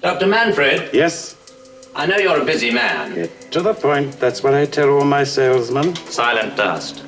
Dr. 0.00 0.28
Manfred, 0.28 0.90
Yes? 0.92 1.34
I 1.96 2.06
know 2.06 2.16
you're 2.16 2.40
a 2.40 2.44
busy 2.44 2.70
man. 2.70 3.16
Get 3.16 3.50
to 3.50 3.60
the 3.60 3.74
point. 3.74 4.12
That's 4.20 4.44
what 4.44 4.54
I 4.54 4.64
tell 4.64 4.90
all 4.90 5.04
my 5.04 5.24
salesmen. 5.24 5.96
Silent 5.96 6.56
dust. 6.56 7.00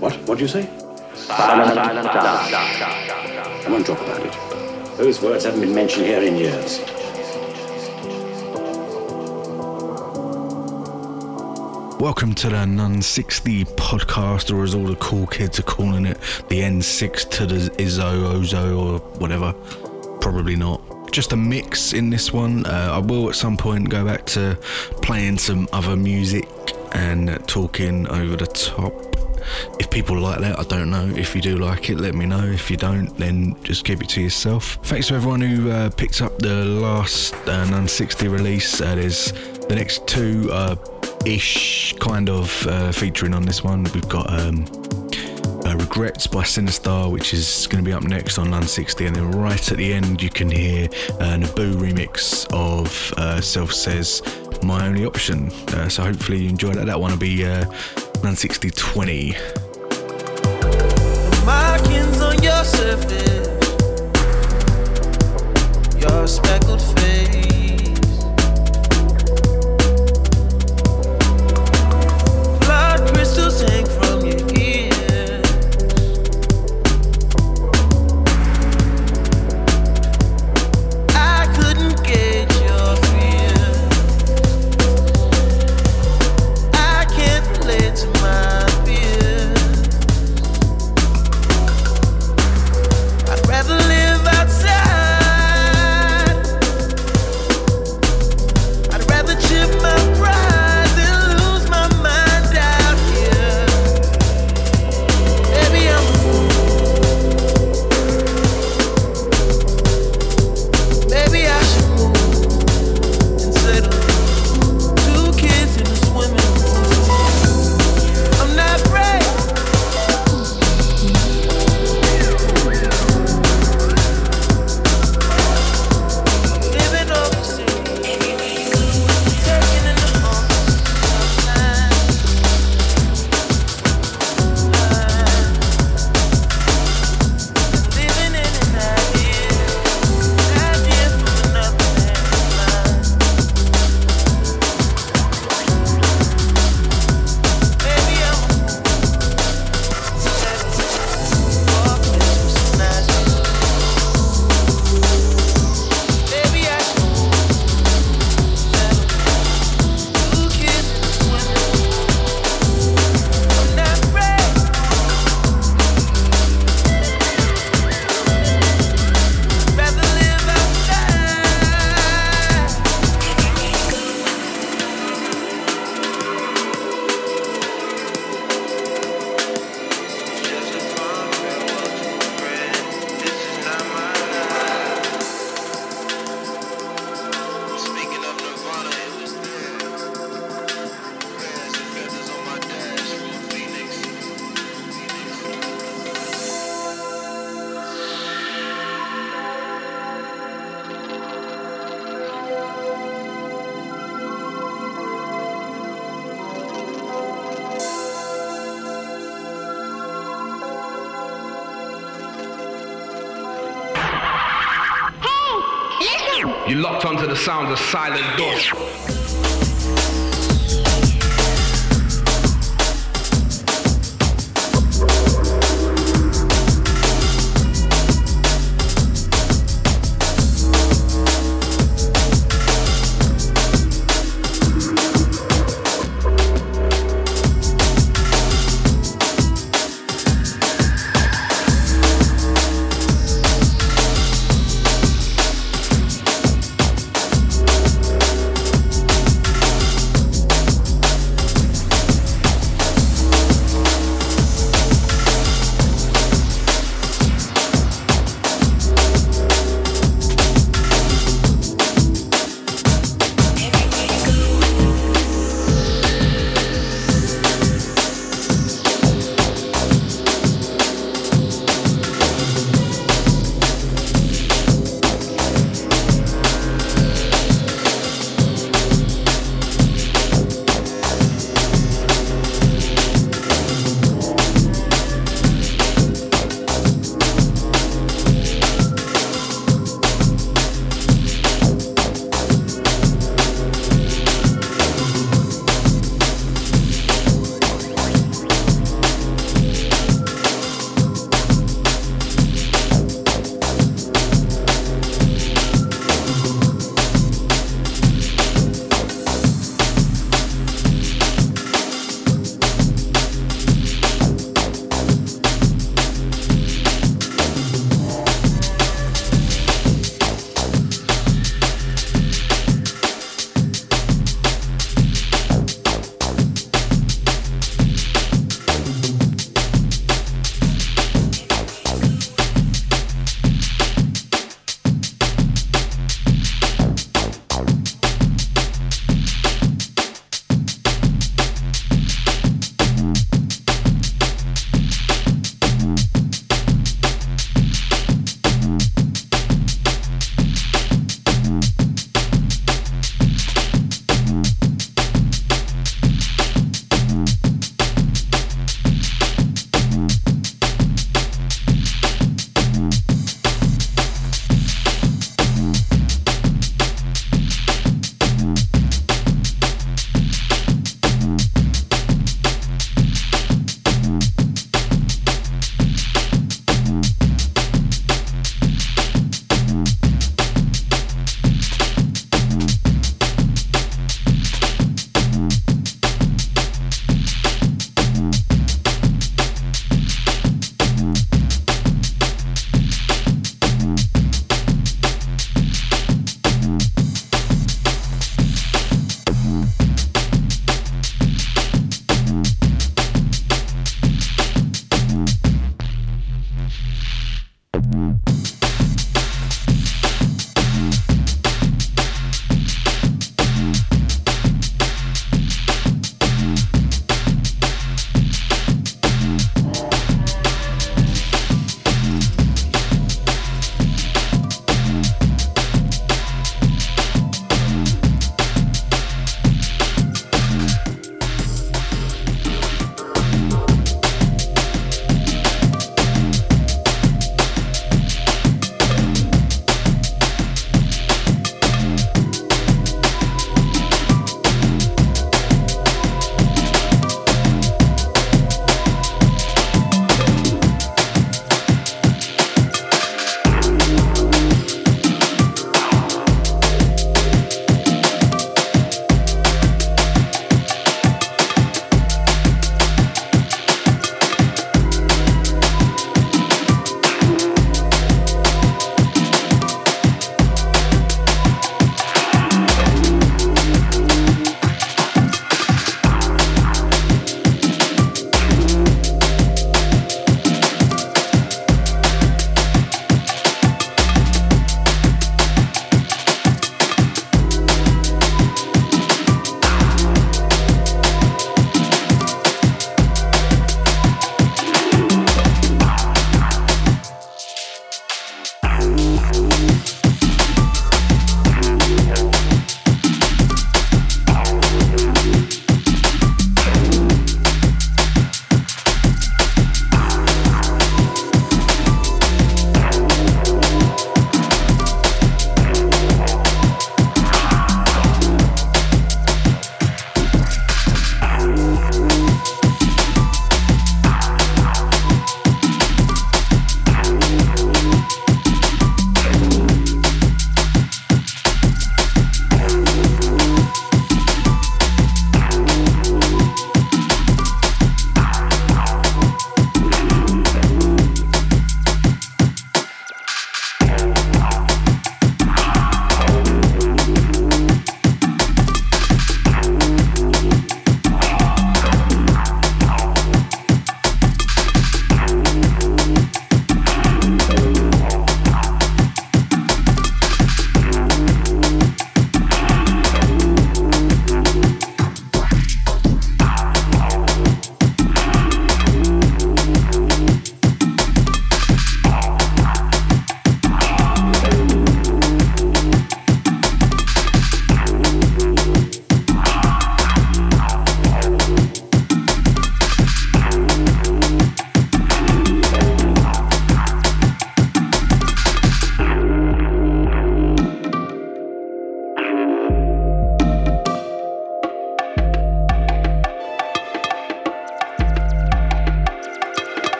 What? 0.00 0.14
What 0.26 0.38
do 0.38 0.42
you 0.44 0.48
say? 0.48 0.68
Silent, 1.14 1.74
silent 1.74 2.06
dust. 2.06 2.52
I 2.52 3.66
won't 3.70 3.86
talk 3.86 4.00
about 4.00 4.26
it. 4.26 4.96
Those 4.98 5.22
words 5.22 5.44
haven't 5.44 5.60
been 5.60 5.72
mentioned 5.72 6.06
here 6.06 6.20
in 6.20 6.34
years. 6.36 6.80
Welcome 12.00 12.34
to 12.34 12.48
the 12.48 12.56
none60 12.66 13.64
podcast, 13.76 14.52
or 14.52 14.64
as 14.64 14.74
all 14.74 14.86
the 14.86 14.96
cool 14.96 15.28
kids 15.28 15.60
are 15.60 15.62
calling 15.62 16.06
it, 16.06 16.18
the 16.48 16.60
N6 16.62 17.30
to 17.30 17.46
the 17.46 17.70
Izzo, 17.76 18.32
Ozo, 18.34 18.76
or 18.76 18.98
whatever. 19.20 19.52
Probably 20.20 20.56
not. 20.56 20.80
Just 21.12 21.32
a 21.34 21.36
mix 21.36 21.92
in 21.92 22.08
this 22.08 22.32
one. 22.32 22.64
Uh, 22.64 22.88
I 22.94 22.98
will 22.98 23.28
at 23.28 23.34
some 23.34 23.58
point 23.58 23.90
go 23.90 24.02
back 24.02 24.24
to 24.26 24.56
playing 25.02 25.36
some 25.38 25.68
other 25.70 25.94
music 25.94 26.48
and 26.92 27.46
talking 27.46 28.08
over 28.08 28.34
the 28.34 28.46
top. 28.46 28.94
If 29.78 29.90
people 29.90 30.18
like 30.18 30.40
that, 30.40 30.58
I 30.58 30.62
don't 30.62 30.90
know. 30.90 31.06
If 31.14 31.34
you 31.34 31.42
do 31.42 31.58
like 31.58 31.90
it, 31.90 31.98
let 31.98 32.14
me 32.14 32.24
know. 32.24 32.42
If 32.42 32.70
you 32.70 32.78
don't, 32.78 33.14
then 33.18 33.62
just 33.62 33.84
keep 33.84 34.00
it 34.02 34.08
to 34.10 34.22
yourself. 34.22 34.78
Thanks 34.84 35.08
to 35.08 35.14
everyone 35.14 35.42
who 35.42 35.70
uh, 35.70 35.90
picked 35.90 36.22
up 36.22 36.38
the 36.38 36.64
last 36.64 37.34
uh, 37.34 37.66
none60 37.66 38.30
release. 38.30 38.80
Uh, 38.80 38.94
there's 38.94 39.32
the 39.32 39.74
next 39.74 40.06
two 40.06 40.48
uh, 40.50 40.76
ish 41.26 41.94
kind 42.00 42.30
of 42.30 42.66
uh, 42.66 42.90
featuring 42.90 43.34
on 43.34 43.42
this 43.42 43.62
one. 43.62 43.84
We've 43.84 44.08
got 44.08 44.32
um, 44.32 44.64
uh, 45.64 45.76
Regrets 45.76 46.26
by 46.26 46.42
Sinistarr, 46.42 47.10
which 47.10 47.32
is 47.34 47.66
going 47.68 47.82
to 47.82 47.88
be 47.88 47.92
up 47.92 48.02
next 48.02 48.38
on 48.38 48.48
none60, 48.48 49.06
and 49.06 49.16
then 49.16 49.30
right 49.32 49.70
at 49.70 49.78
the 49.78 49.92
end, 49.92 50.22
you 50.22 50.30
can 50.30 50.50
hear 50.50 50.86
uh, 51.20 51.36
Naibu 51.36 51.74
remix 51.74 52.46
of 52.52 52.86
uh, 53.16 53.38
SelfSays 53.40 54.62
My 54.62 54.86
Only 54.86 55.04
Option. 55.04 55.50
Uh, 55.68 55.88
so 55.88 56.02
hopefully 56.02 56.38
you 56.38 56.48
enjoy 56.48 56.72
that. 56.74 56.86
That 56.86 57.00
one 57.00 57.10
will 57.10 57.18
be 57.18 57.44
uh, 57.44 57.64
none60 58.22 58.74
20. 58.74 59.34
markings 61.44 62.20
on 62.20 62.42
your 62.42 62.64
surface, 62.64 63.48
your 66.00 66.26
speckled 66.26 66.82
face. 66.98 67.51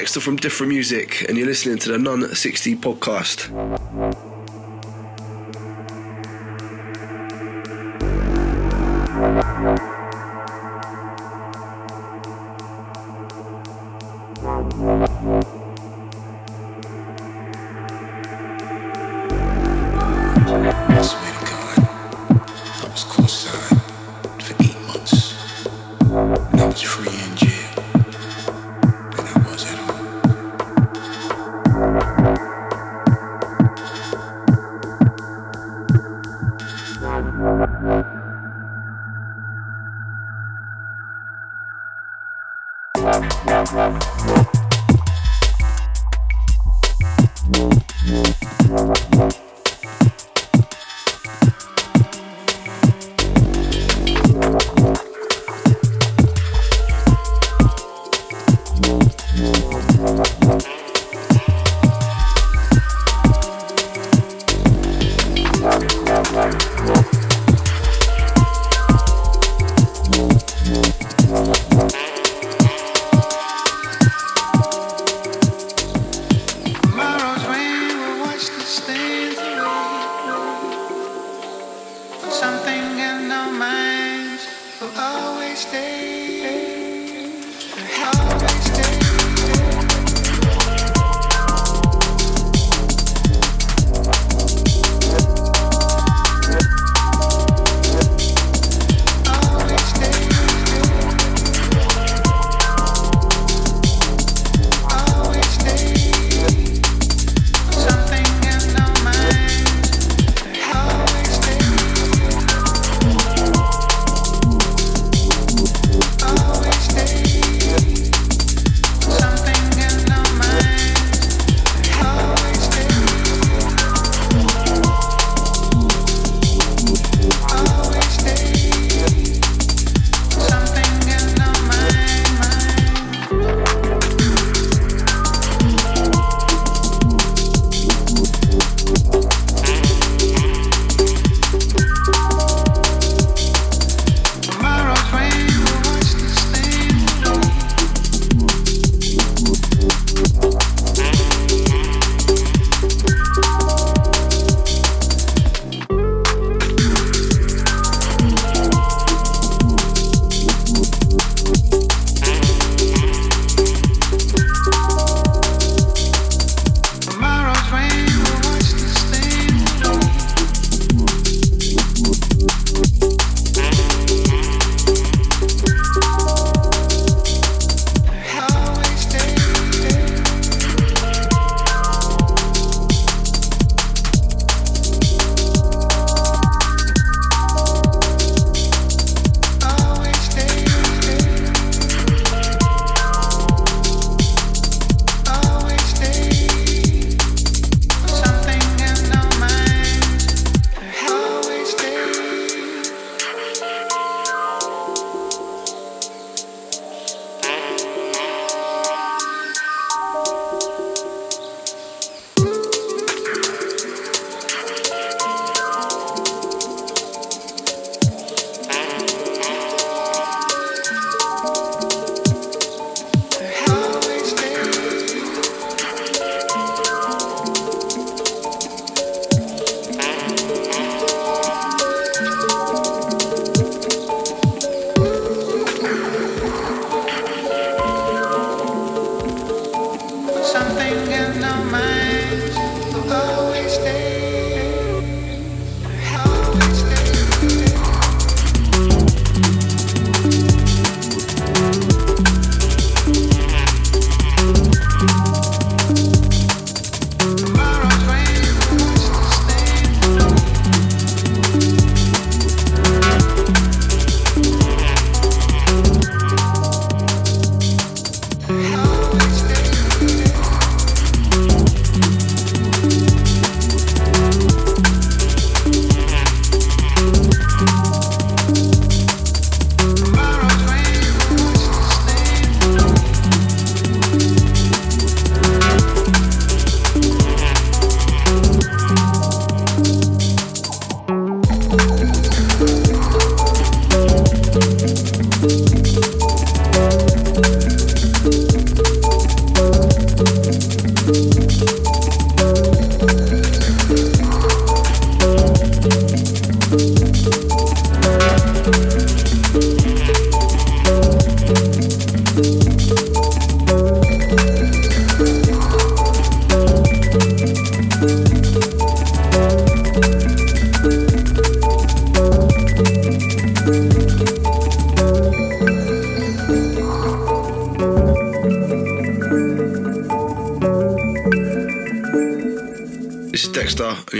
Dexter 0.00 0.20
from 0.20 0.36
Different 0.36 0.72
Music, 0.72 1.26
and 1.28 1.36
you're 1.36 1.46
listening 1.46 1.76
to 1.76 1.92
the 1.92 1.98
Non 1.98 2.34
60 2.34 2.76
podcast. 2.76 3.79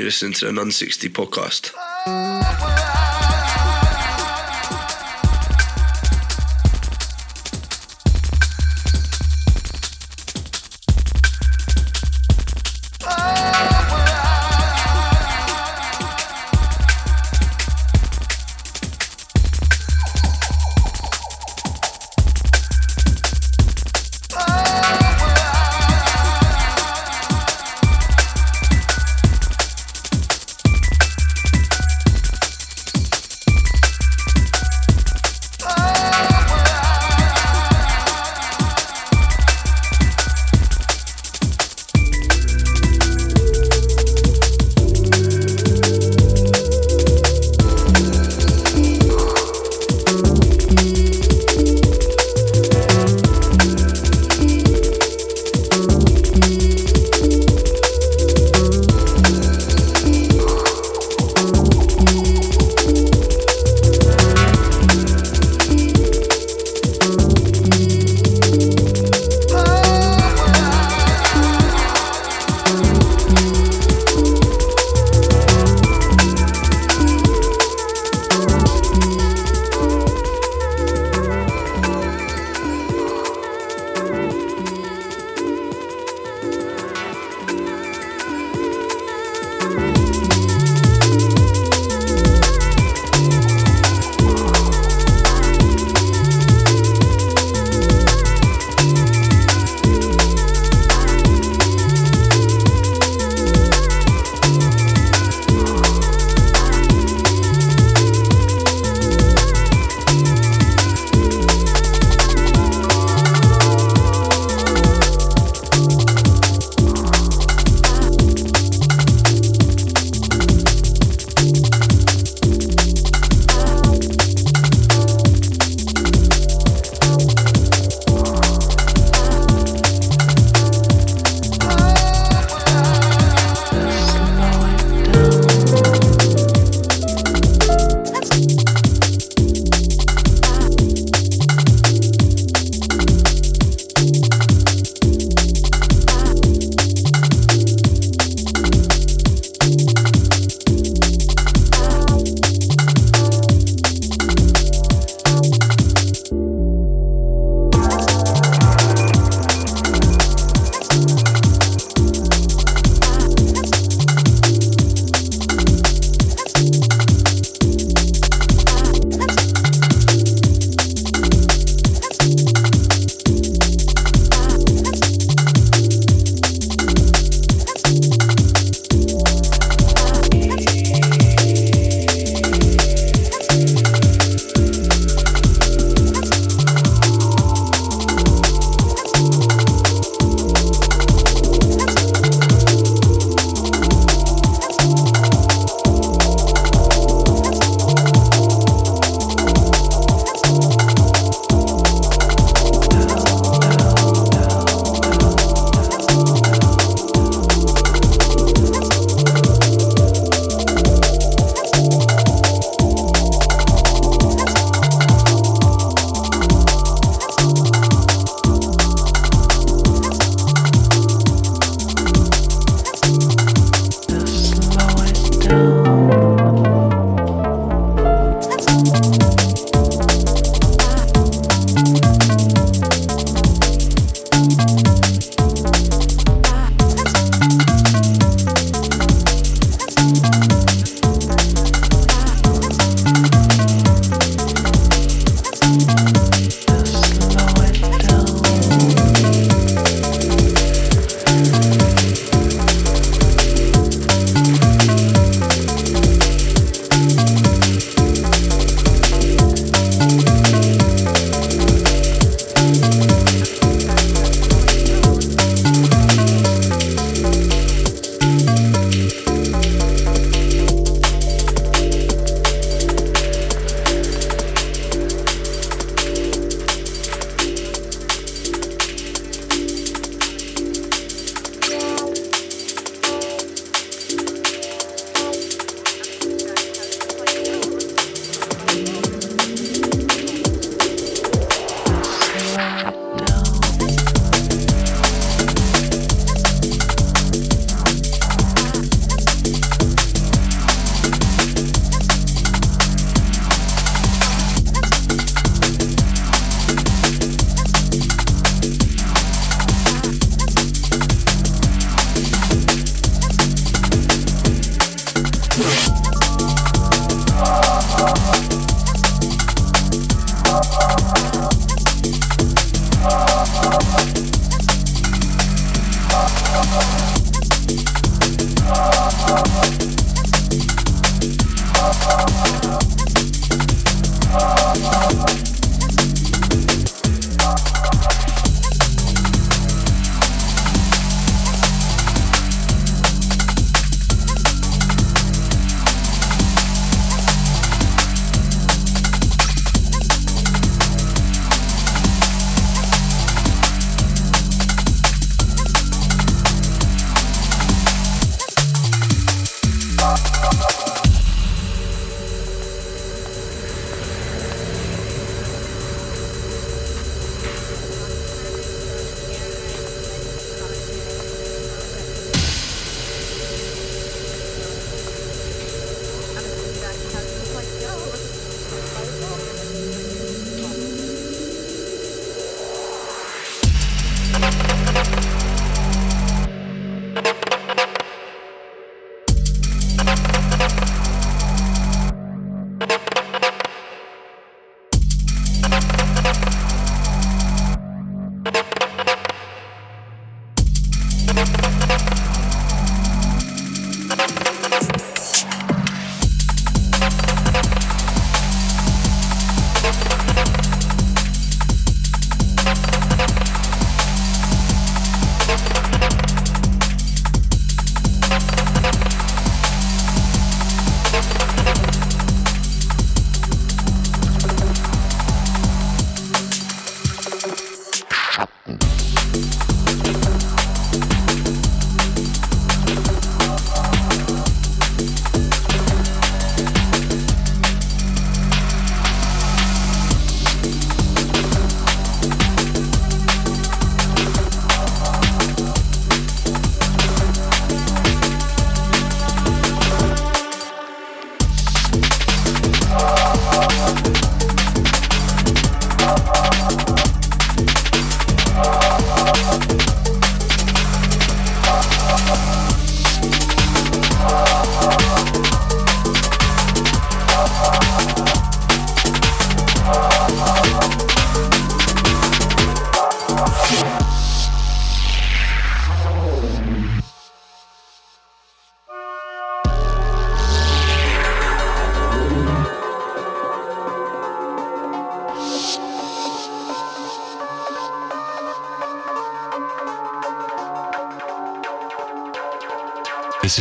Listening 0.03 0.33
to 0.33 0.47
the 0.47 0.53
none60 0.53 1.11
podcast. 1.11 1.90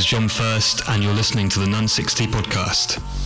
Jon 0.10 0.28
1st, 0.28 0.92
and 0.92 1.04
you're 1.04 1.14
listening 1.14 1.50
to 1.50 1.60
the 1.60 1.68
none60 1.68 2.26
podcast. 2.30 3.19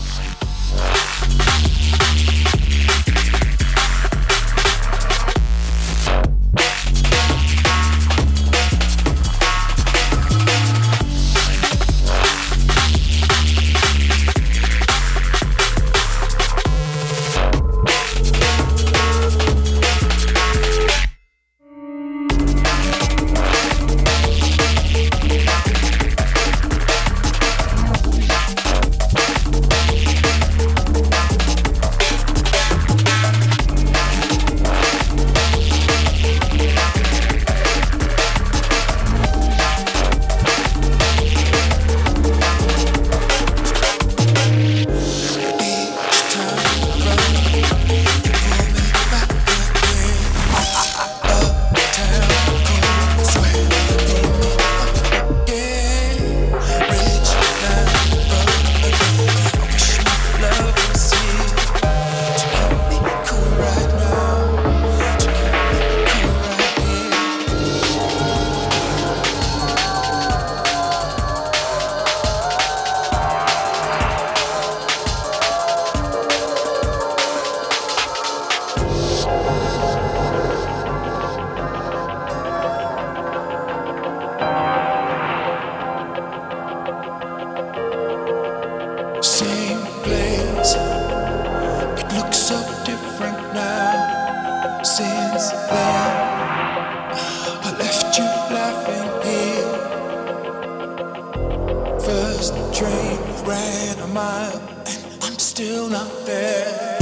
Ran 103.46 104.00
a 104.00 104.08
mile, 104.08 104.60
and 104.86 105.24
I'm 105.24 105.38
still 105.38 105.90
not 105.90 106.12
there. 106.26 106.98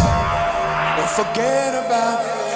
Don't 0.98 1.10
forget 1.10 1.86
about 1.86 2.26
it. 2.26 2.51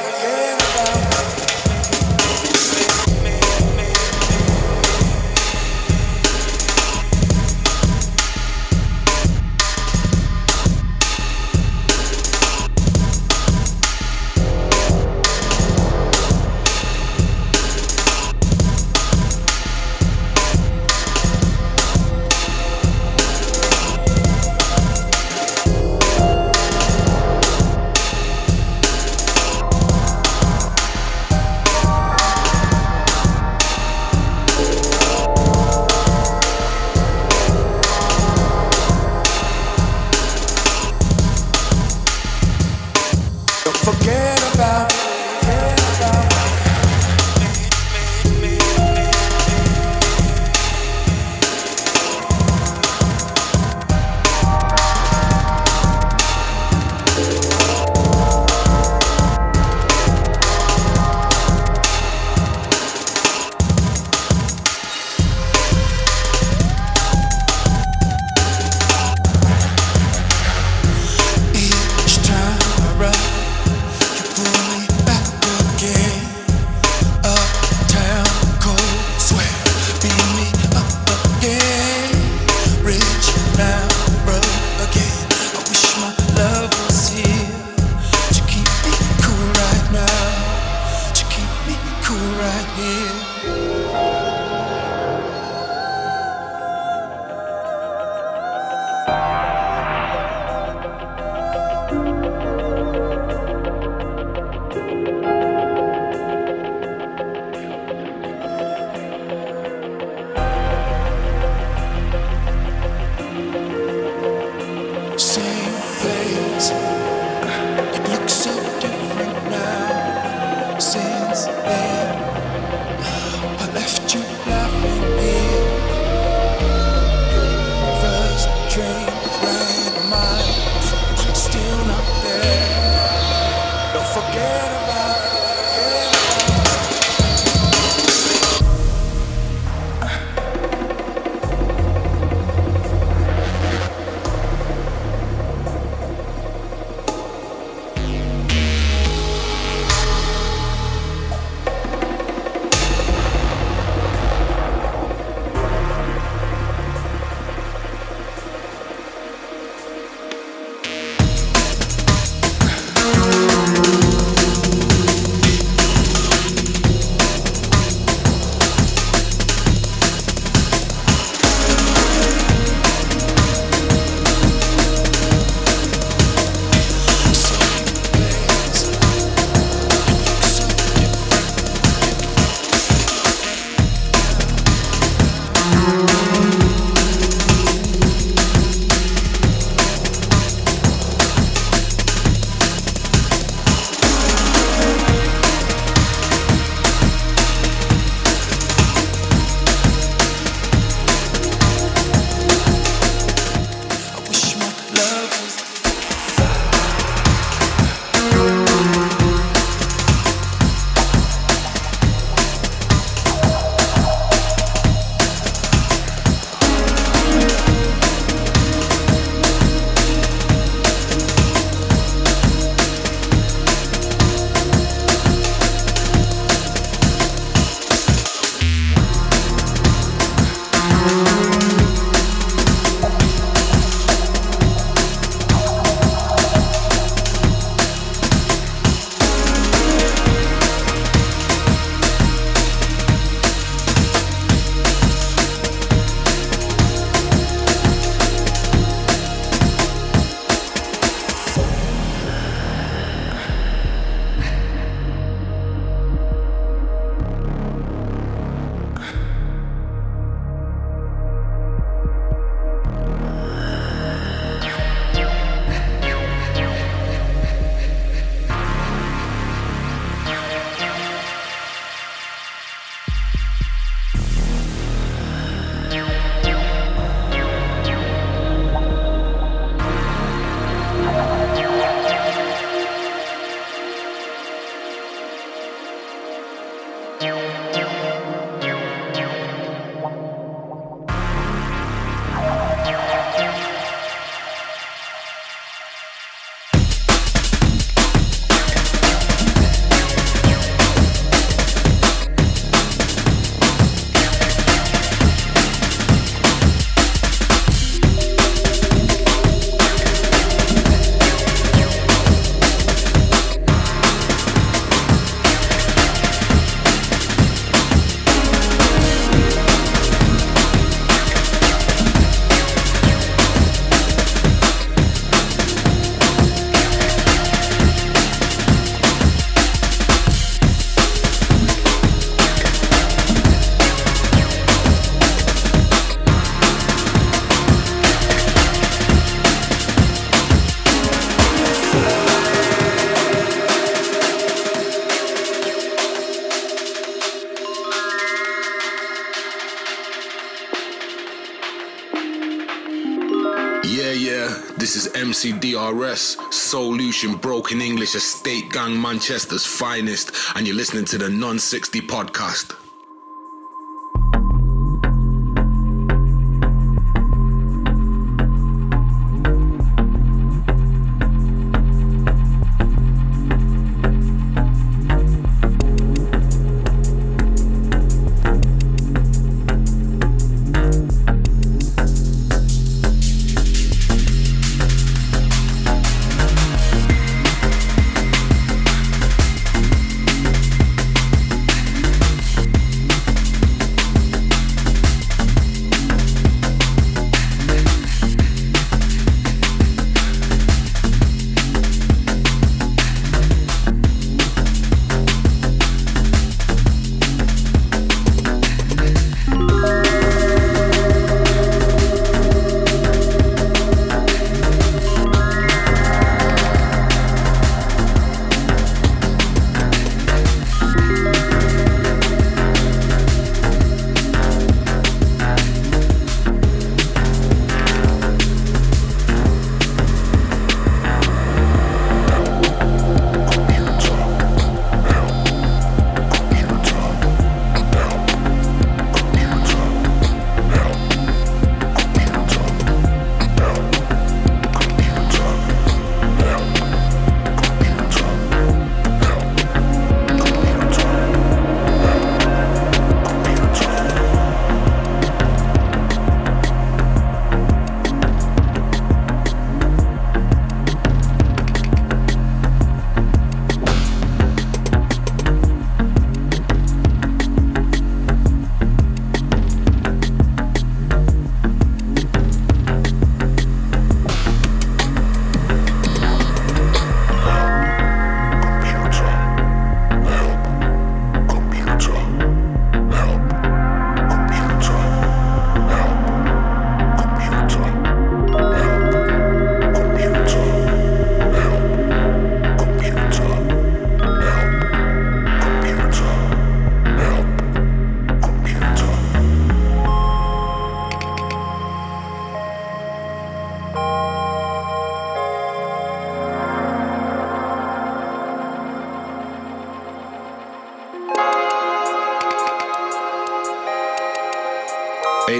Solution, 356.75 357.35
Broken 357.35 357.79
English, 357.79 358.15
Estate 358.15 358.69
Gang, 358.69 359.01
Manchester's 359.01 359.65
finest, 359.65 360.33
and 360.57 360.67
you're 360.67 360.75
listening 360.75 361.05
to 361.05 361.17
the 361.17 361.27
none60 361.29 362.01
podcast. 362.01 362.84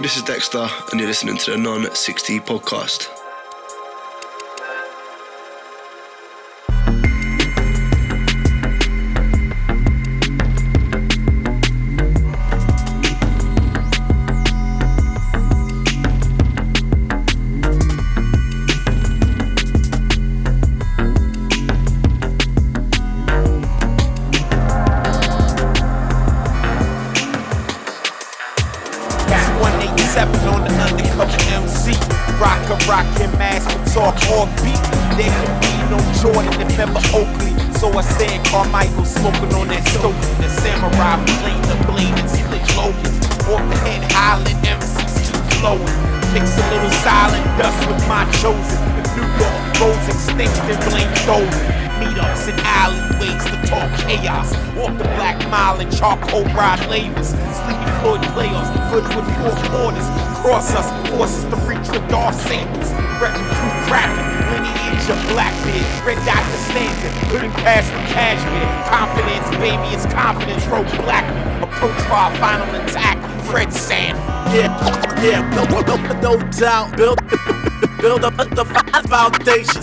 This 0.06 0.18
is 0.18 0.22
Dexter, 0.22 0.68
and 0.92 1.00
you're 1.00 1.10
listening 1.10 1.36
to 1.36 1.50
the 1.50 1.58
none60 1.58 2.40
podcast. 2.42 3.15
Cashmere. 68.16 68.72
Confidence, 68.88 69.48
baby, 69.60 69.88
it's 69.94 70.08
confidence. 70.14 70.66
Wrote 70.68 70.88
Blackman, 71.04 71.64
approach 71.64 72.02
for 72.08 72.14
our 72.14 72.34
final 72.38 72.70
attack. 72.82 73.18
Fred 73.46 73.72
Sand. 73.72 74.18
Yeah, 74.56 74.72
yeah, 75.22 75.42
no, 75.56 75.64
no, 75.82 75.96
no 76.22 76.34
doubt. 76.52 76.96
Build, 76.98 77.20
build 78.00 78.24
up 78.24 78.38
the 78.38 78.66
foundation. 79.08 79.82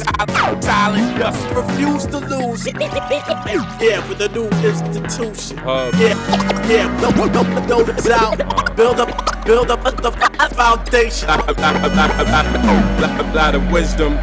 Silent 0.62 1.18
dust, 1.18 1.43
refuse 1.55 2.07
to 2.07 2.18
lose. 2.18 2.66
Yeah, 2.66 4.09
with 4.09 4.20
a 4.20 4.28
new 4.28 4.49
institution. 4.64 5.59
Yeah, 5.59 6.16
yeah, 6.68 7.01
no, 7.01 7.11
no, 7.11 7.26
no, 7.26 7.43
no 7.66 7.85
doubt. 7.85 8.76
Build 8.76 9.01
up, 9.01 9.45
build 9.45 9.70
up 9.70 9.83
the 9.85 10.11
foundation. 10.55 11.28
A 11.28 11.33
lot 13.35 13.55
of 13.55 13.62
wisdom. 13.70 14.18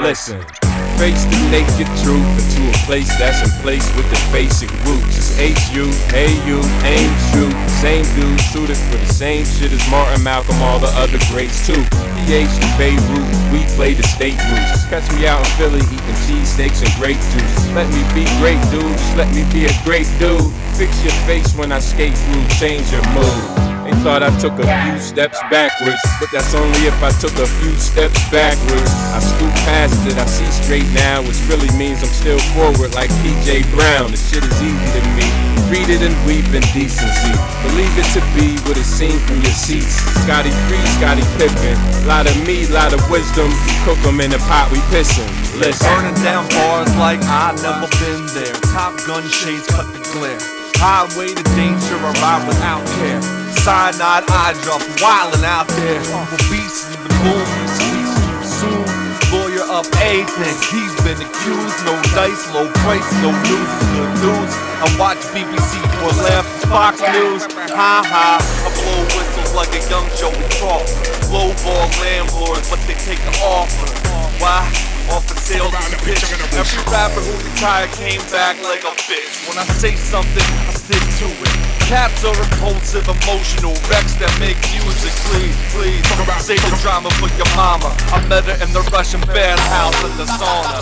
Listen. 0.00 0.61
Face 0.98 1.24
the 1.24 1.38
naked 1.50 1.88
truth 2.02 2.26
into 2.38 2.62
a 2.70 2.76
place 2.86 3.08
that's 3.18 3.42
in 3.42 3.50
place 3.62 3.84
with 3.96 4.08
the 4.10 4.20
basic 4.32 4.70
roots. 4.86 5.18
It's 5.18 5.38
H-U, 5.38 5.90
hey 6.14 6.30
you, 6.46 6.60
aim 6.86 7.10
shoot. 7.30 7.54
Same 7.82 8.06
dude 8.14 8.40
suited 8.52 8.76
for 8.76 8.96
the 8.98 9.12
same 9.12 9.44
shit 9.44 9.72
as 9.72 9.82
Martin, 9.90 10.22
Malcolm, 10.22 10.60
all 10.62 10.78
the 10.78 10.92
other 10.94 11.18
greats 11.30 11.66
too. 11.66 11.82
PH 12.26 12.54
and 12.62 12.72
Beirut, 12.78 13.26
we 13.50 13.66
play 13.74 13.94
the 13.94 14.04
state 14.04 14.38
roots. 14.50 14.86
Catch 14.86 15.10
me 15.18 15.26
out 15.26 15.40
in 15.40 15.50
Philly 15.58 15.82
eating 15.90 16.18
cheesesteaks 16.26 16.82
and 16.82 16.92
grape 17.00 17.20
juice. 17.34 17.66
Let 17.74 17.88
me 17.90 18.02
be 18.14 18.24
great, 18.38 18.62
dude. 18.70 18.82
Just 18.82 19.16
let 19.16 19.28
me 19.34 19.42
be 19.52 19.66
a 19.66 19.74
great 19.84 20.06
dude. 20.18 20.52
Fix 20.78 21.02
your 21.02 21.16
face 21.26 21.54
when 21.56 21.72
I 21.72 21.80
skate 21.80 22.16
through, 22.16 22.46
change 22.58 22.92
your 22.92 23.06
mood. 23.10 23.61
Thought 24.00 24.24
I 24.24 24.32
took 24.40 24.56
a 24.58 24.66
few 24.66 24.98
steps 24.98 25.38
backwards, 25.46 26.00
but 26.18 26.26
that's 26.32 26.54
only 26.56 26.88
if 26.88 26.96
I 27.04 27.12
took 27.20 27.36
a 27.38 27.46
few 27.60 27.70
steps 27.76 28.18
backwards. 28.32 28.90
I 29.12 29.20
scoop 29.20 29.52
past 29.68 29.94
it, 30.08 30.16
I 30.18 30.26
see 30.26 30.48
straight 30.50 30.88
now, 30.96 31.22
which 31.22 31.38
really 31.46 31.70
means 31.78 32.02
I'm 32.02 32.10
still 32.10 32.40
forward 32.56 32.96
like 32.98 33.10
PJ 33.22 33.62
Brown. 33.70 34.10
The 34.10 34.18
shit 34.18 34.42
is 34.42 34.58
easy 34.58 34.88
to 34.98 35.02
me. 35.14 35.28
Read 35.70 35.88
it 35.88 36.02
and 36.02 36.12
weep 36.26 36.44
in 36.50 36.60
decency. 36.74 37.32
Believe 37.62 37.94
it 37.96 38.08
to 38.18 38.20
be 38.34 38.58
what 38.66 38.76
it 38.76 38.84
seems 38.84 39.22
from 39.24 39.38
your 39.40 39.54
seats. 39.54 40.02
Scotty 40.26 40.50
Free, 40.66 40.82
Scottie 40.98 41.24
Pippen. 41.38 41.78
Lot 42.04 42.26
of 42.26 42.34
meat, 42.42 42.68
lot 42.74 42.92
of 42.92 43.00
wisdom. 43.08 43.48
Cook 43.86 44.02
'em 44.04 44.20
in 44.20 44.30
the 44.34 44.42
pot, 44.50 44.68
we 44.72 44.82
pissin'. 44.90 45.30
Listen. 45.56 45.86
Burning 45.94 46.18
down 46.26 46.48
bars 46.50 46.90
like 46.96 47.22
I 47.24 47.54
never 47.62 47.88
been 48.02 48.26
there. 48.34 48.56
Top 48.74 48.92
gun 49.06 49.22
shades 49.28 49.66
cut 49.68 49.86
the 49.94 50.02
glare. 50.12 50.42
Highway 50.76 51.32
to 51.32 51.44
danger, 51.54 51.96
I 51.96 52.12
ride 52.20 52.44
without 52.48 52.84
care. 52.98 53.41
Cyanide 53.60 54.24
eye 54.28 54.54
drop, 54.62 54.80
wildin' 54.98 55.44
out 55.44 55.68
there. 55.68 56.00
For 56.02 56.40
beasts 56.50 56.88
in 56.88 57.00
the 57.04 57.12
you 57.12 58.44
soon. 58.44 59.02
Lawyer 59.32 59.64
up 59.72 59.86
anything, 60.04 60.56
he's 60.68 60.94
been 61.04 61.16
accused. 61.16 61.78
No 61.88 61.96
dice, 62.12 62.52
low 62.52 62.68
price, 62.84 63.06
no 63.24 63.32
news, 63.32 63.72
good 63.92 64.12
news. 64.20 64.52
I 64.82 64.86
watch 64.98 65.18
BBC 65.32 65.80
for 66.00 66.12
laugh, 66.20 66.44
Fox 66.68 67.00
News. 67.00 67.46
Ha 67.72 68.02
ha, 68.04 68.36
I 68.40 68.68
blow 68.76 69.00
whistles 69.16 69.54
like 69.54 69.72
a 69.72 69.80
young 69.88 70.04
Joey 70.20 70.36
Crawford. 70.60 71.32
Low 71.32 71.48
ball 71.64 71.88
landlords, 72.04 72.68
but 72.68 72.80
they 72.86 72.94
take 72.94 73.20
the 73.24 73.32
offer. 73.40 73.88
Why? 74.36 74.68
Off 75.12 75.28
the 75.28 75.36
sales 75.36 75.68
is 75.68 75.92
pitch. 76.00 76.24
Every 76.56 76.80
rapper 76.88 77.20
who 77.20 77.36
retired 77.44 77.92
came 77.92 78.24
back 78.32 78.56
like 78.64 78.80
a 78.80 78.96
bitch. 79.04 79.44
When 79.44 79.60
I 79.60 79.64
say 79.76 79.92
something, 79.92 80.40
I 80.40 80.72
stick 80.72 81.04
to 81.20 81.28
it. 81.28 81.52
Cats 81.84 82.24
are 82.24 82.32
impulsive, 82.32 83.04
emotional 83.04 83.76
wrecks 83.92 84.16
that 84.16 84.32
make 84.40 84.56
music. 84.72 85.12
Please, 85.28 85.52
please, 85.76 86.00
say 86.40 86.56
the 86.56 86.72
drama 86.80 87.12
for 87.20 87.28
your 87.36 87.44
mama. 87.52 87.92
I 88.08 88.24
met 88.24 88.48
her 88.48 88.56
in 88.64 88.72
the 88.72 88.80
Russian 88.88 89.20
bathhouse 89.28 89.92
in 90.00 90.16
the 90.16 90.24
sauna. 90.24 90.80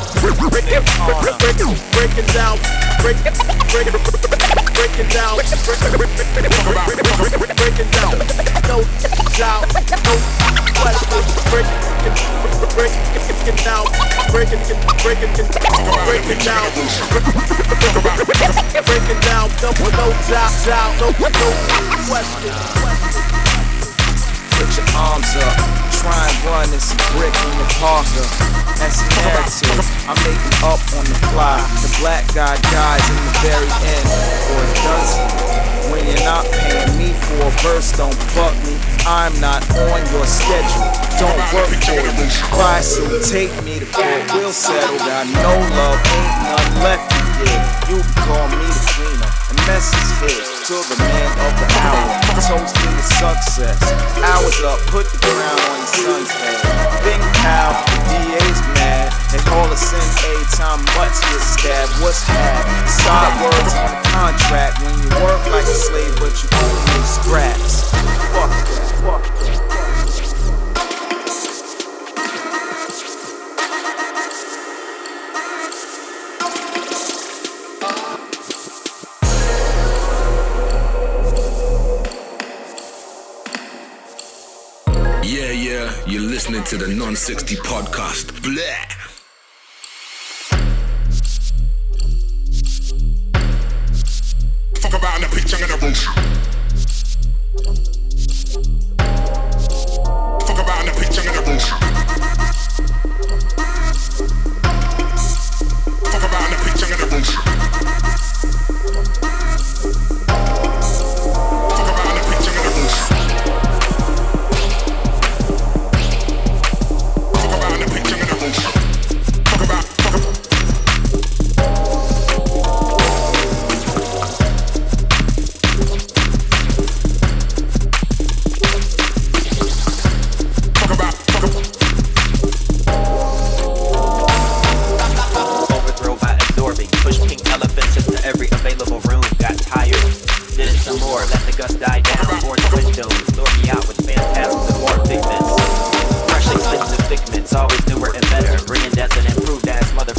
Breaking 1.91 2.31
down, 2.31 2.55
break, 3.03 3.18
break, 3.18 3.35
breaking 3.74 5.11
down, 5.11 5.43
breaking 7.59 7.91
down, 7.99 8.14
no 8.70 8.87
doubt, 9.35 9.66
no 10.07 10.14
question, 10.78 11.18
breaking, 11.51 11.74
breaking 12.78 13.59
down, 13.66 13.87
breaking, 14.29 14.61
breaking, 15.01 15.33
breaking 16.05 16.41
down, 16.45 16.68
breaking 18.85 19.21
down, 19.25 19.49
no, 19.62 19.71
no 19.73 20.12
doubt, 20.29 20.53
doubt, 20.66 20.93
no, 21.01 21.09
no 21.11 21.49
question. 22.09 22.53
Put 24.61 24.77
your 24.77 24.85
arms 24.93 25.33
up. 25.41 25.57
Try 26.01 26.29
and 26.29 26.45
run 26.45 26.71
this 26.71 26.93
brick 27.12 27.33
in 27.33 27.53
your 27.57 27.68
Parker. 27.81 28.25
That's 28.77 29.01
the 29.01 29.09
narrative. 29.21 29.85
I'm 30.09 30.16
making 30.25 30.57
up 30.64 30.81
on 30.97 31.05
the 31.05 31.16
fly. 31.33 31.61
The 31.81 31.97
black 32.01 32.25
guy 32.33 32.57
dies 32.73 33.05
in 33.09 33.16
the 33.16 33.35
very 33.45 33.68
end, 33.85 34.09
or 34.53 34.64
does 34.85 35.16
he? 35.16 35.93
When 35.93 36.07
you're 36.07 36.25
not 36.25 36.45
paying 36.53 36.97
me 36.97 37.12
for 37.12 37.41
a 37.41 37.51
verse, 37.64 37.93
don't 37.93 38.14
fuck 38.33 38.57
me. 38.64 38.77
I'm 39.07 39.39
not 39.41 39.64
on 39.77 40.01
your 40.12 40.27
schedule. 40.27 41.10
Don't 41.19 41.41
work 41.53 41.73
for 41.83 42.05
me. 42.15 42.27
Cry 42.55 42.81
so 42.81 43.03
take 43.25 43.51
me 43.65 43.81
to 43.81 43.89
court. 43.91 44.23
We'll 44.35 44.53
settle. 44.53 44.99
Got 44.99 45.27
no 45.33 45.53
love, 45.75 45.99
ain't 45.99 46.37
none 46.47 46.71
left 46.85 47.11
to 47.11 47.21
give. 47.41 47.63
You 47.91 47.99
can 47.99 48.17
call 48.23 48.47
me 48.53 48.67
the 48.69 48.85
cleaner. 48.95 49.31
The 49.51 49.57
message 49.67 50.11
here 50.23 50.45
to 50.71 50.77
the 50.87 50.97
man 51.03 51.31
of 51.43 51.53
the 51.59 51.67
hour. 51.83 52.07
Toasting 52.41 52.95
the 52.95 53.05
success. 53.19 53.81
Hours 54.23 54.61
up, 54.63 54.79
put 54.89 55.11
the 55.11 55.19
crown 55.19 55.59
on 55.75 55.79
your 55.83 55.93
son's 55.99 56.31
head. 56.31 56.59
Think 57.03 57.23
how 57.43 57.75
the 57.75 57.99
DA's 58.07 58.61
mad. 58.79 59.13
They 59.33 59.39
call 59.47 59.71
us 59.71 59.93
in 59.93 60.07
a 60.31 60.35
time 60.57 60.83
butts 60.97 61.21
get 61.21 61.43
stabbed. 61.43 61.93
What's 62.03 62.23
had? 62.27 62.65
Side 62.89 63.35
words 63.43 63.75
on 63.75 63.91
the 63.91 64.01
contract. 64.09 64.83
When 64.83 64.95
you 64.99 65.11
work 65.23 65.43
like 65.51 65.67
a 65.67 65.77
slave, 65.77 66.15
but 66.19 66.35
you 66.43 66.49
only 66.51 67.03
scraps. 67.07 67.91
Fuck 68.33 68.51
that. 68.51 68.91
Fuck 69.03 69.25
that. 69.45 69.60
Listening 86.51 86.80
to 86.80 86.84
the 86.84 86.92
none60 86.92 87.59
podcast. 87.59 88.32
Bleh. 88.42 89.10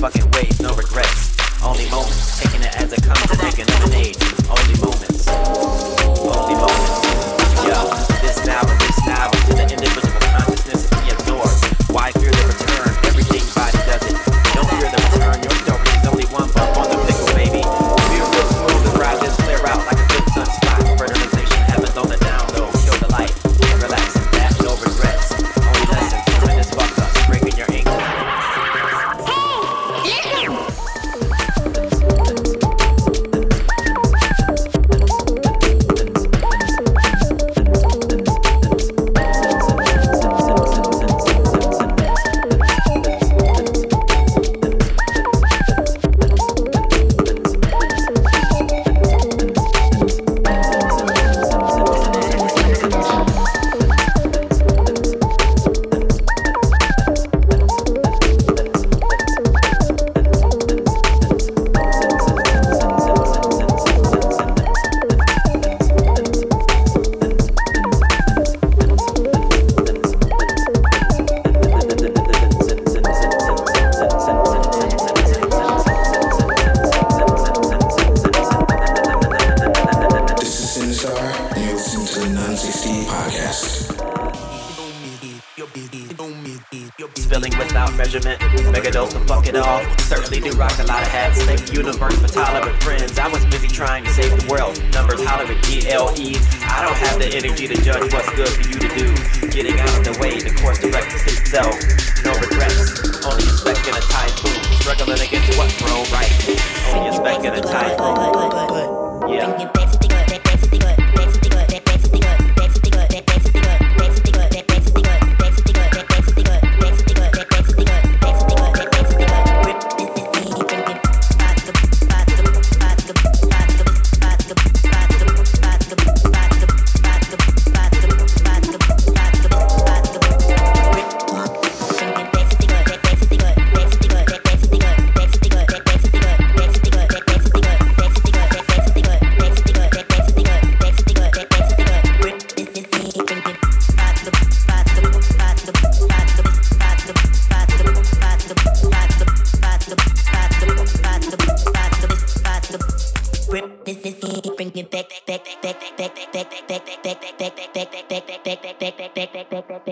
fucking 0.02 0.32
wait, 0.32 0.60
no 0.60 0.81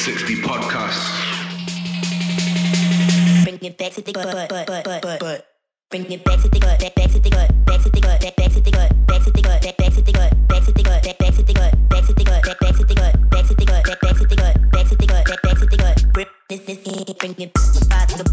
60 0.00 0.36
podcast. 0.36 0.96
Bring 3.44 3.58
it 3.60 3.76
back 3.76 3.92
to 3.92 4.00
the 4.00 4.12
butt, 4.12 4.32
butt, 4.32 4.48
butt, 4.48 4.66
butt, 4.66 5.02
butt, 5.02 5.20
butt. 5.20 5.46
Bring 5.90 6.10
it 6.10 6.24
back 6.24 6.40
to 6.40 6.48
the 6.48 6.58
gut, 6.58 6.80
back, 6.80 6.94
back 6.94 7.10
to 7.10 7.18
the 7.18 7.28
gut, 7.28 7.66
back 7.66 7.82
to 7.82 7.90
the 7.90 8.00
gut, 8.00 8.18
back, 8.18 8.34
back 8.34 8.50
to 8.50 8.60
the 8.62 8.70
gut, 8.70 9.06
back 9.06 9.20
to 9.20 9.30
the 9.30 9.42
gut, 9.42 9.60
back, 9.60 9.76
back 9.76 9.92
to 9.92 10.00
the 10.00 10.12
gut, 10.12 10.32
back 10.48 10.64
to 10.64 10.72
the 10.72 10.82
gut, 10.82 11.02
back, 11.04 11.18
back 11.18 11.34
to 11.34 11.42
the 11.42 11.52
gut, 11.52 11.88
back 11.90 12.04
to 12.06 12.14
the 12.14 12.24
gut, 12.24 12.42
back, 12.42 12.58
back 12.58 12.74
to 12.76 12.82
the 12.82 12.94
gut, 12.94 13.28
back 13.28 13.44
to 13.44 13.54
the 13.54 13.64
gut, 13.66 13.84
back, 13.84 14.00
back 14.00 14.16
to 14.16 14.24
the 14.24 14.36
gut, 14.36 14.70
back 14.72 14.88
to 14.88 14.96
the 14.96 15.06
gut, 15.06 15.26
back, 15.26 15.42
back 15.42 15.58
to 15.58 15.66
the 15.66 15.76
gut, 15.76 16.00
this 16.48 16.64
bring 17.18 17.34
it 17.36 17.52
back 17.90 18.08
to 18.08 18.16
the 18.16 18.29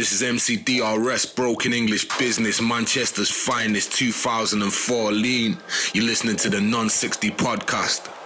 this 0.00 0.22
is 0.22 0.22
MCDRS, 0.22 1.36
Broken 1.36 1.74
English 1.74 2.08
Business, 2.16 2.58
Manchester's 2.58 3.30
finest 3.30 3.92
2004 3.92 5.12
lean. 5.12 5.58
You're 5.92 6.06
listening 6.06 6.36
to 6.36 6.48
the 6.48 6.56
none60 6.56 7.36
podcast. 7.36 8.19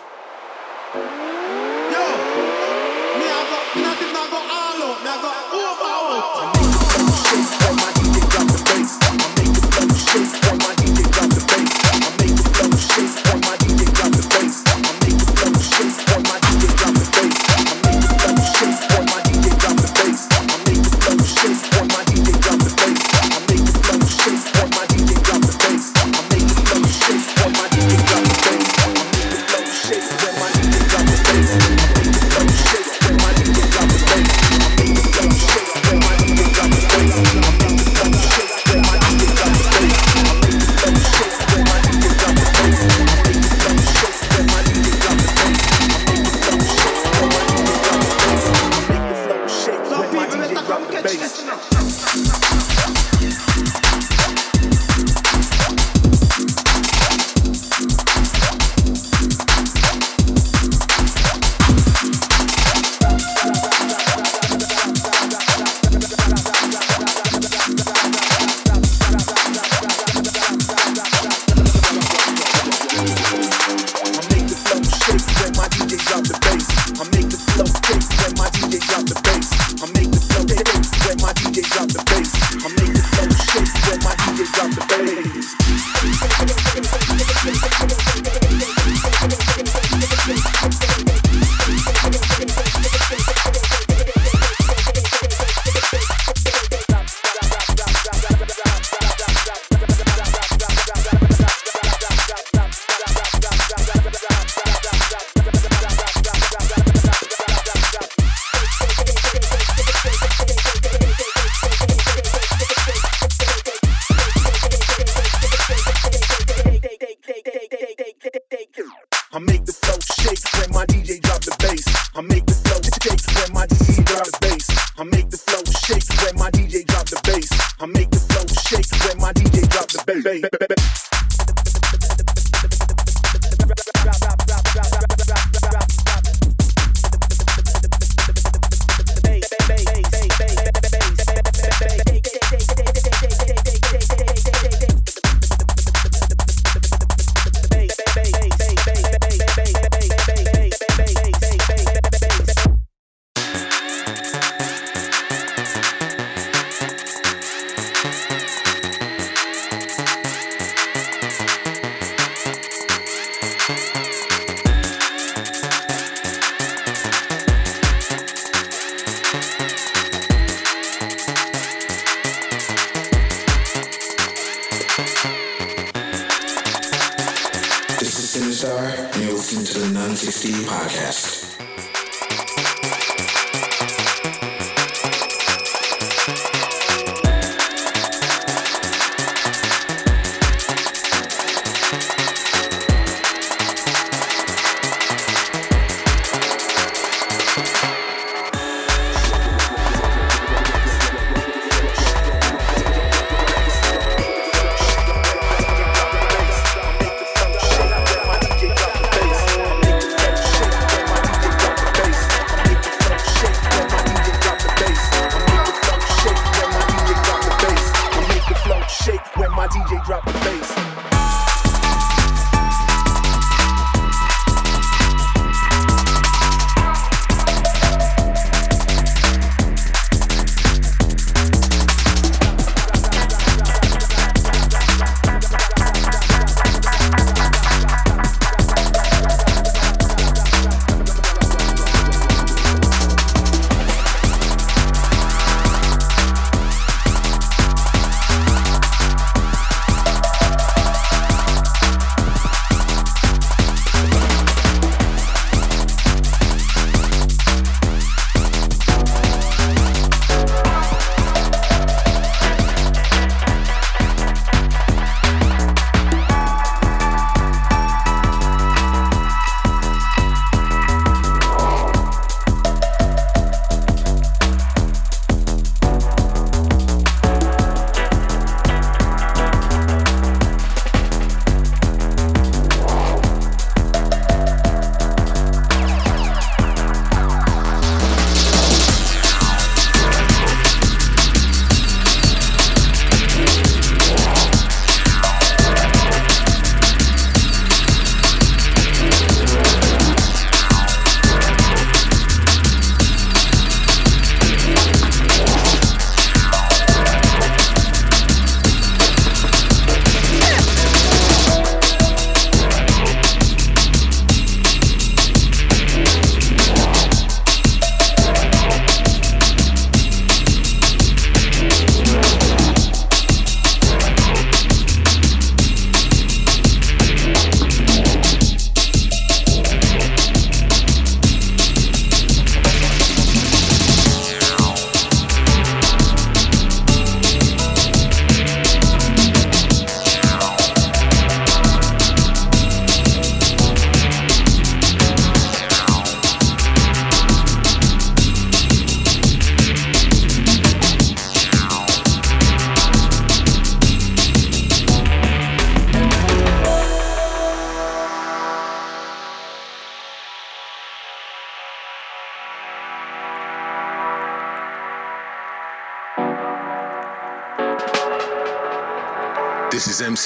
drop 220.15 220.25
the 220.27 220.33
bass. 220.45 221.14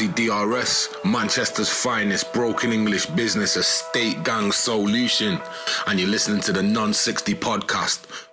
Is 0.01 0.09
MCDRS, 0.09 1.05
Manchester's 1.05 1.71
finest 1.71 2.33
broken 2.33 2.73
English 2.73 3.07
business 3.07 3.57
estate 3.57 4.23
gang 4.23 4.53
solution, 4.53 5.41
and 5.87 5.99
you're 5.99 6.09
listening 6.09 6.41
to 6.43 6.53
the 6.53 6.61
none60 6.61 7.35
podcast. 7.35 8.28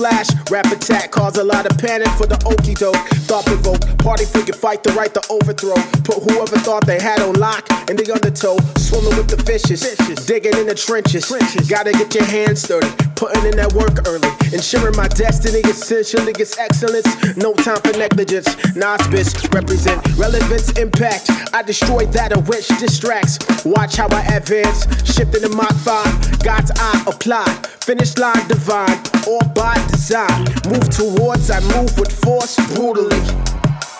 Flash, 0.00 0.28
rap 0.50 0.64
attack, 0.72 1.10
cause 1.10 1.36
a 1.36 1.44
lot 1.44 1.70
of 1.70 1.76
panic 1.76 2.08
for 2.16 2.24
the 2.24 2.40
okey 2.46 2.72
doke. 2.72 2.96
Thought 3.28 3.44
provoke, 3.44 3.80
party 3.98 4.24
figure 4.24 4.54
fight 4.54 4.82
the 4.82 4.92
right 4.92 5.12
to 5.12 5.20
overthrow. 5.28 5.76
Put 6.04 6.24
whoever 6.24 6.56
thought 6.56 6.86
they 6.86 6.98
had 6.98 7.20
on 7.20 7.34
lock 7.34 7.68
in 7.90 7.96
the 7.96 8.10
undertow. 8.12 8.56
Swimming 8.80 9.16
with 9.16 9.28
the 9.28 9.36
fishes, 9.44 9.84
digging 10.24 10.56
in 10.56 10.66
the 10.66 10.74
trenches. 10.74 11.28
Gotta 11.68 11.92
get 11.92 12.14
your 12.14 12.24
hands 12.24 12.66
dirty, 12.66 12.88
putting 13.20 13.44
in 13.44 13.56
that 13.56 13.70
work 13.74 14.08
early. 14.08 14.32
Ensuring 14.56 14.96
my 14.96 15.06
destiny 15.06 15.60
essentially 15.68 16.32
gets 16.32 16.56
excellence. 16.56 17.04
No 17.36 17.52
time 17.52 17.76
for 17.84 17.92
negligence. 17.92 18.48
Nosbis 18.72 19.36
represent 19.52 20.00
relevance, 20.16 20.72
impact. 20.78 21.28
I 21.52 21.60
destroy 21.62 22.06
that 22.16 22.32
of 22.32 22.48
which 22.48 22.66
distracts. 22.80 23.36
Watch 23.66 23.96
how 23.96 24.08
I 24.08 24.22
advance, 24.40 24.88
shifting 25.04 25.42
the 25.42 25.50
Mach 25.50 25.76
5. 25.84 26.42
God's 26.42 26.72
eye 26.74 27.04
apply. 27.06 27.44
Finish 27.84 28.16
line 28.16 28.48
divine, 28.48 28.98
all 29.28 29.44
by 29.52 29.76
design. 29.92 30.48
Move 30.72 30.88
towards, 30.88 31.50
I 31.50 31.60
move 31.76 31.92
with 32.00 32.12
force 32.24 32.56
brutally. 32.72 33.20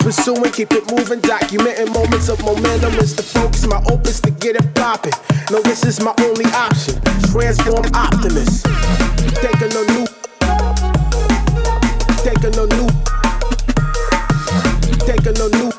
Pursuing, 0.01 0.51
keep 0.51 0.71
it 0.71 0.89
moving, 0.89 1.21
documenting 1.21 1.93
moments 1.93 2.27
of 2.27 2.43
momentum 2.43 2.93
is 2.95 3.15
the 3.15 3.21
focus. 3.21 3.67
My 3.67 3.81
opus 3.91 4.19
to 4.21 4.31
get 4.31 4.55
it 4.55 4.73
popping. 4.73 5.13
No, 5.51 5.61
this 5.61 5.85
is 5.85 6.01
my 6.01 6.13
only 6.21 6.45
option. 6.45 6.99
Transform 7.29 7.85
optimist. 7.93 8.65
Taking 9.37 9.71
a 9.71 9.83
new, 9.93 10.05
taking 12.25 12.57
a 12.57 12.65
new, 12.65 12.89
taking 15.05 15.37
a 15.37 15.47
new, 15.53 15.69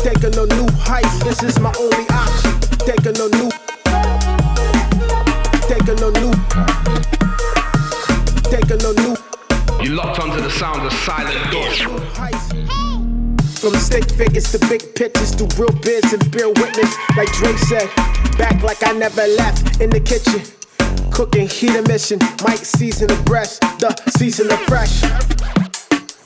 taking 0.00 0.34
a 0.40 0.46
new 0.56 0.66
height. 0.80 1.04
This 1.22 1.42
is 1.42 1.60
my 1.60 1.72
only 1.78 2.08
option. 2.08 2.52
Taking 2.80 3.20
a 3.20 3.28
new, 3.36 3.50
taking 5.68 6.00
a 6.00 6.10
new, 6.16 6.32
taking 8.50 8.84
a 8.84 8.92
new. 9.02 9.15
You 9.86 9.92
locked 9.92 10.18
onto 10.18 10.42
the 10.42 10.50
sound 10.50 10.84
of 10.84 10.92
Silent 10.92 11.52
Dust. 11.52 11.82
From 13.60 13.72
stick 13.76 14.10
figures 14.10 14.50
to 14.50 14.58
big 14.66 14.96
pictures 14.96 15.30
to 15.36 15.44
real 15.56 15.70
biz 15.80 16.12
and 16.12 16.28
bear 16.32 16.48
witness. 16.48 16.92
Like 17.16 17.30
Drake 17.34 17.56
said, 17.56 17.88
back 18.36 18.60
like 18.64 18.84
I 18.84 18.90
never 18.94 19.24
left 19.38 19.80
in 19.80 19.90
the 19.90 20.00
kitchen. 20.00 20.42
Cooking 21.12 21.46
heat 21.46 21.76
emission, 21.76 22.18
might 22.42 22.66
season 22.66 23.06
the 23.06 23.22
breast, 23.26 23.60
the 23.78 23.94
season 24.18 24.50
of 24.50 24.58
fresh. 24.62 25.02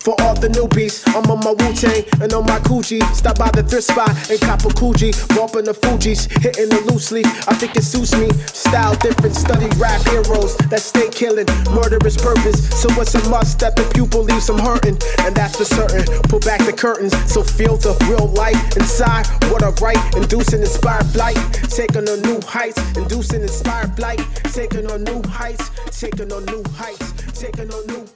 For 0.00 0.16
all 0.22 0.32
the 0.32 0.48
newbies, 0.48 1.04
I'm 1.12 1.28
on 1.28 1.44
my 1.44 1.52
Wu 1.52 1.76
Tang 1.76 2.08
and 2.24 2.32
on 2.32 2.46
my 2.46 2.58
Coogi. 2.60 3.04
Stop 3.12 3.36
by 3.36 3.50
the 3.52 3.62
thrift 3.62 3.92
spot 3.92 4.08
and 4.30 4.40
cop 4.40 4.64
a 4.64 4.72
Coogi. 4.72 5.12
Bumping 5.36 5.68
the 5.68 5.76
Fugees, 5.76 6.24
hitting 6.40 6.70
the 6.72 6.80
loosely. 6.88 7.20
I 7.44 7.52
think 7.52 7.76
it 7.76 7.84
suits 7.84 8.16
me. 8.16 8.32
Style 8.48 8.96
different, 8.96 9.36
study 9.36 9.68
rap 9.76 10.00
heroes 10.08 10.56
that 10.72 10.80
stay 10.80 11.10
killing. 11.10 11.44
Murderous 11.76 12.16
purpose, 12.16 12.64
so 12.80 12.88
it's 12.96 13.14
a 13.14 13.20
must 13.28 13.60
that 13.60 13.76
the 13.76 13.84
pupil 13.92 14.24
leaves 14.24 14.46
them 14.46 14.58
hurting. 14.58 14.96
And 15.20 15.36
that's 15.36 15.60
for 15.60 15.68
certain. 15.68 16.08
Pull 16.32 16.40
back 16.40 16.64
the 16.64 16.72
curtains, 16.72 17.12
so 17.30 17.42
feel 17.44 17.76
the 17.76 17.92
real 18.08 18.32
light 18.32 18.56
inside. 18.80 19.28
What 19.52 19.62
I 19.62 19.68
write, 19.84 20.00
inducing 20.16 20.60
inspired 20.64 21.12
flight. 21.12 21.36
Taking 21.68 22.08
on 22.08 22.22
new 22.22 22.40
heights, 22.48 22.80
inducing 22.96 23.42
inspired 23.42 23.94
flight. 23.96 24.24
Taking 24.48 24.90
on 24.90 25.04
new 25.04 25.20
heights, 25.28 25.68
taking 25.92 26.32
on 26.32 26.46
new 26.46 26.64
heights, 26.72 27.12
taking 27.36 27.68
on 27.68 27.86
new 27.86 28.08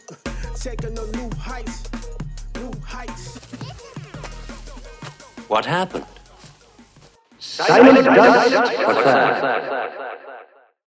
taking 0.64 0.98
on 0.98 1.10
new 1.12 1.30
heights, 1.36 1.90
new 2.54 2.72
heights. 2.86 3.36
What 5.46 5.66
happened? 5.66 6.06
Silence, 7.38 8.06
What's 8.06 9.04
that? 9.04 10.23